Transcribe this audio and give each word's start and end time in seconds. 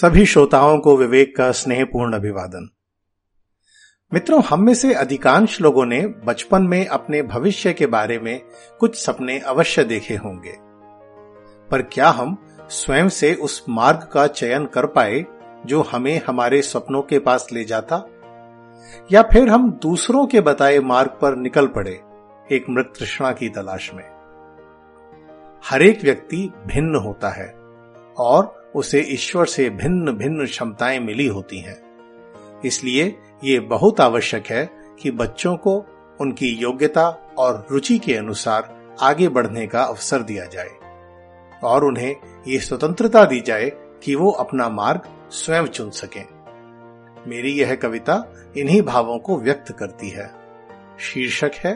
सभी 0.00 0.26
श्रोताओं 0.26 0.78
को 0.78 0.96
विवेक 0.96 1.36
का 1.36 1.52
स्नेहपूर्ण 1.52 2.14
अभिवादन। 2.14 2.68
मित्रों, 4.14 4.42
हम 4.42 4.62
में 4.62 4.74
से 4.74 4.94
अधिकांश 4.94 5.60
लोगों 5.60 5.86
ने 5.86 6.06
बचपन 6.06 6.62
में 6.62 6.86
अपने 6.86 7.22
भविष्य 7.22 7.72
के 7.72 7.86
बारे 7.86 8.18
में 8.18 8.42
कुछ 8.80 9.04
सपने 9.04 9.38
अवश्य 9.38 9.84
देखे 9.84 10.16
होंगे। 10.16 10.56
पर 11.70 11.82
क्या 11.82 12.08
हम 12.08 12.46
स्वयं 12.70 13.08
से 13.08 13.34
उस 13.34 13.64
मार्ग 13.68 14.08
का 14.12 14.26
चयन 14.26 14.66
कर 14.66 14.86
पाए 14.86 15.26
जो 15.66 15.82
हमें 15.82 16.22
हमारे 16.26 16.62
सपनों 16.62 17.02
के 17.02 17.18
पास 17.18 17.48
ले 17.52 17.64
जाता? 17.64 17.96
या 19.12 19.22
फिर 19.22 19.48
हम 19.48 19.72
दूसरों 19.72 20.26
के 20.26 20.40
बताए 20.40 20.78
मार्ग 20.78 21.10
पर 21.10 21.36
निकल 21.36 21.66
पड़े 21.66 22.00
एक 22.52 22.64
मृत 22.70 22.92
तृष्णा 22.98 23.32
की 23.32 23.48
तलाश 23.48 23.90
में? 23.94 24.10
हर 25.64 25.82
एक 25.82 26.02
व्यक्ति 26.02 26.52
भिन्न 26.66 26.96
होता 26.96 27.28
है। 27.28 27.59
और 28.20 28.70
उसे 28.74 29.00
ईश्वर 29.00 29.46
से 29.46 29.70
भिन्न 29.70 30.12
भिन्न 30.12 30.46
क्षमताएँ 30.46 30.98
मिली 30.98 31.26
होती 31.26 31.58
हैं। 31.58 31.90
इसलिए 32.64 33.18
ये 33.44 33.60
बहुत 33.60 34.00
आवश्यक 34.00 34.46
है 34.46 34.70
कि 35.02 35.10
बच्चों 35.10 35.56
को 35.56 35.86
उनकी 36.20 36.46
योग्यता 36.46 37.08
और 37.38 37.66
रुचि 37.70 37.98
के 37.98 38.14
अनुसार 38.14 38.94
आगे 39.00 39.28
बढ़ने 39.28 39.66
का 39.66 39.82
अवसर 39.82 40.22
दिया 40.22 40.44
जाए 40.44 40.70
और 41.64 41.84
उन्हें 41.84 42.16
ये 42.48 42.58
स्वतंत्रता 42.58 43.24
दी 43.24 43.40
जाए 43.40 43.70
कि 44.02 44.14
वो 44.14 44.30
अपना 44.30 44.68
मार्ग 44.68 45.30
स्वयं 45.30 45.66
चुन 45.66 45.90
सकें। 45.90 46.24
मेरी 47.26 47.52
यह 47.52 47.74
कविता 47.74 48.34
इन्हीं 48.56 48.82
भावों 48.82 49.18
को 49.18 49.40
व्यक्त 49.40 49.72
करती 49.72 50.08
है। 50.08 50.34
शीर्षक 51.00 51.50
है, 51.54 51.74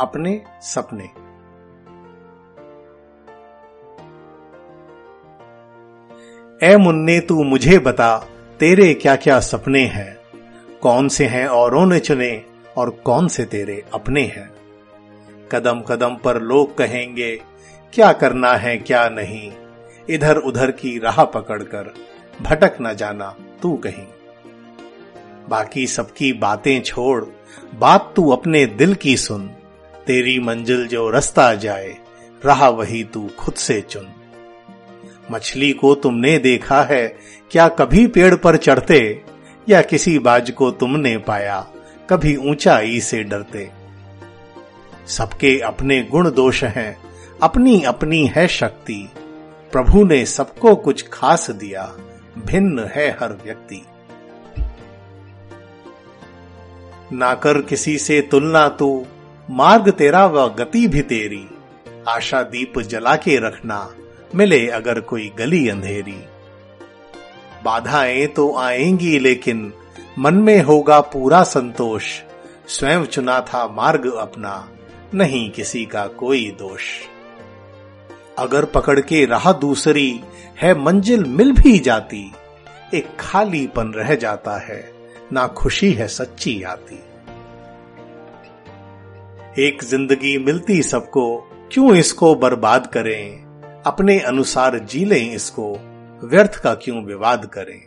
अपने 0.00 0.44
सपने। 0.62 1.23
ए 6.64 6.76
मुन्ने, 6.76 7.20
तू 7.20 7.44
मुझे 7.44 7.78
बता, 7.78 8.18
तेरे 8.60 8.94
क्या 8.94 9.16
क्या 9.16 9.40
सपने 9.40 9.84
हैं? 9.86 10.16
कौन 10.82 11.08
से 11.08 11.26
हैं 11.26 11.46
औरों 11.46 11.86
ने 11.86 11.98
चुने, 11.98 12.42
और 12.76 12.90
कौन 12.90 13.28
से 13.28 13.44
तेरे 13.44 13.84
अपने 13.94 14.22
हैं? 14.22 14.50
कदम 15.52 15.80
कदम 15.80 16.16
पर 16.16 16.42
लोग 16.42 16.78
कहेंगे, 16.78 17.42
क्या 17.94 18.12
करना 18.12 18.52
है, 18.52 18.76
क्या 18.76 19.08
नहीं? 19.08 19.52
इधर 20.10 20.36
उधर 20.36 20.70
की 20.70 20.98
राह 20.98 21.24
पकड़कर, 21.24 21.94
भटक 22.42 22.76
न 22.82 22.94
जाना, 22.94 23.36
तू 23.62 23.76
कहीं। 23.76 24.06
बाकी 25.48 25.86
सबकी 25.86 26.32
बातें 26.32 26.82
छोड़, 26.82 27.24
बात 27.74 28.12
तू 28.16 28.30
अपने 28.30 28.66
दिल 28.66 28.94
की 28.94 29.16
सुन। 29.16 29.50
तेरी 30.06 30.40
मंजिल 30.40 30.86
जो 30.86 31.10
रास्ता 31.10 31.54
जाए, 31.54 31.96
रहा 32.44 32.68
वही 32.68 33.04
तू 33.04 33.30
खुद 33.38 33.54
से 33.54 33.80
चुन। 33.80 34.08
मछली 35.30 35.72
को 35.72 35.94
तुमने 35.94 36.38
देखा 36.38 36.82
है, 36.82 37.16
क्या 37.50 37.68
कभी 37.68 38.06
पेड़ 38.06 38.34
पर 38.34 38.56
चढ़ते, 38.56 39.22
या 39.68 39.82
किसी 39.82 40.18
बाज 40.18 40.50
को 40.50 40.70
तुमने 40.70 41.18
पाया, 41.18 41.66
कभी 42.10 42.36
ऊंचाई 42.36 43.00
से 43.00 43.22
डरते? 43.22 43.70
सबके 45.06 45.58
अपने 45.60 46.02
गुण 46.02 46.30
दोष 46.30 46.64
हैं 46.64 47.04
अपनी 47.42 47.82
अपनी 47.82 48.26
है 48.26 48.48
शक्ति। 48.48 49.10
प्रभु 49.72 50.04
ने 50.04 50.26
सबको 50.26 50.76
कुछ 50.76 51.08
खास 51.12 51.50
दिया, 51.50 51.94
भिन्न 52.46 52.90
है 52.94 53.10
हर 53.10 53.32
व्यक्ति। 53.44 53.82
ना 57.12 57.34
कर 57.34 57.62
किसी 57.62 57.98
से 57.98 58.20
तुलना 58.20 58.68
तू, 58.68 59.06
मार्ग 59.50 59.90
तेरा 59.90 60.26
व 60.26 60.48
गति 60.48 60.86
भी 60.86 61.00
तेरी। 61.00 61.48
आशा 62.08 62.42
दीप 62.42 62.78
जला 62.78 63.16
के 63.16 63.36
रखना 63.36 63.94
मिले 64.34 64.68
अगर 64.68 65.00
कोई 65.00 65.32
गली 65.38 65.68
अंधेरी। 65.68 66.24
बाधाएँ 67.64 68.26
तो 68.26 68.56
आएँगी, 68.56 69.18
लेकिन 69.18 69.72
मन 70.18 70.34
में 70.34 70.62
होगा 70.62 71.00
पूरा 71.00 71.42
संतोष। 71.42 72.20
स्वयं 72.68 73.04
चुना 73.04 73.40
था 73.40 73.68
मार्ग 73.68 74.12
अपना, 74.12 74.68
नहीं 75.14 75.50
किसी 75.50 75.84
का 75.84 76.06
कोई 76.06 76.56
दोष। 76.58 76.82
अगर 78.38 78.64
पकड़ 78.64 79.00
के 79.00 79.26
राह 79.26 79.52
दूसरी 79.52 80.20
है, 80.62 80.84
मंजिल 80.84 81.24
मिल 81.24 81.52
भी 81.52 81.78
जाती। 81.78 82.32
एक 82.94 83.08
खालीपन 83.20 83.92
रह 83.96 84.14
जाता 84.14 84.58
है, 84.58 84.92
ना 85.32 85.46
खुशी 85.46 85.92
है 85.92 86.08
सच्ची 86.08 86.62
आती। 86.62 87.02
एक 89.66 89.84
ज़िंदगी 89.84 90.38
मिलती 90.38 90.82
सबको, 90.82 91.50
क्यों 91.72 91.94
इसको 91.94 92.34
बर्बाद 92.34 92.86
करें? 92.86 93.43
अपने 93.86 94.18
अनुसार 94.20 94.78
जी 94.78 95.04
लें 95.04 95.32
इसको, 95.32 95.72
व्यर्थ 96.22 96.56
का 96.56 96.74
क्यों 96.74 97.02
विवाद 97.04 97.44
करें? 97.46 97.80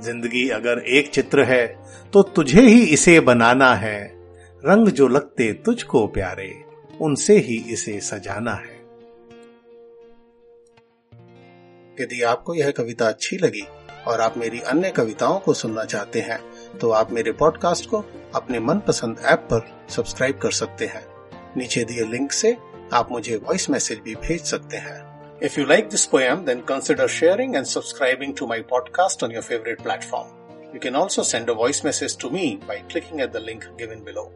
ज़िंदगी 0.00 0.48
अगर 0.48 0.78
एक 0.88 1.10
चित्र 1.10 1.44
है 1.44 1.66
तो 2.12 2.22
तुझे 2.22 2.60
ही 2.60 2.82
इसे 2.84 3.18
बनाना 3.20 3.74
है। 3.74 4.02
रंग 4.64 4.88
जो 4.88 5.08
लगते 5.08 5.52
तुझको 5.64 6.06
प्यारे, 6.06 6.52
उनसे 7.00 7.36
ही 7.38 7.56
इसे 7.72 7.98
सजाना 8.00 8.52
है। 8.52 8.78
यदि 12.00 12.22
आपको 12.22 12.54
यह 12.54 12.70
कविता 12.70 13.08
अच्छी 13.08 13.36
लगी 13.36 13.66
और 14.06 14.20
आप 14.20 14.38
मेरी 14.38 14.60
अन्य 14.60 14.90
कविताओं 14.90 15.38
को 15.38 15.54
सुनना 15.54 15.84
चाहते 15.84 16.20
हैं 16.20 16.40
तो 16.78 16.90
आप 16.90 17.12
मेरे 17.12 17.32
पॉडकास्ट 17.32 17.88
को 17.90 18.04
अपने 18.34 18.60
मनपसंद 18.60 19.20
ऐप 19.24 19.48
पर 19.52 19.68
सब्सक्राइब 19.90 20.38
कर 20.38 20.50
सकते 20.50 20.86
हैं। 20.86 21.06
नीचे 21.56 21.84
दिए 21.84 22.04
लिंक 22.04 22.32
से 22.32 22.56
आप 22.92 23.10
मुझे 23.12 23.36
वॉइस 23.36 23.68
मैसेज 23.70 23.98
भी 23.98 24.14
भेज 24.22 24.40
सकते 24.44 24.76
हैं 24.76 24.98
if 25.42 25.58
you 25.60 25.66
like 25.66 25.88
this 25.88 26.04
poem 26.06 26.44
then 26.44 26.60
consider 26.68 27.08
sharing 27.08 27.56
and 27.56 27.64
subscribing 27.66 28.34
to 28.38 28.46
my 28.46 28.62
podcast 28.70 29.24
on 29.24 29.32
your 29.32 29.42
favourite 29.42 29.82
platform 29.82 30.74
you 30.74 30.80
can 30.80 30.96
also 30.96 31.22
send 31.22 31.50
a 31.50 31.54
voice 31.54 31.84
message 31.84 32.18
to 32.20 32.30
me 32.30 32.48
by 32.68 32.78
clicking 32.90 33.20
at 33.20 33.32
the 33.32 33.44
link 33.46 33.64
given 33.78 34.04
below. 34.04 34.28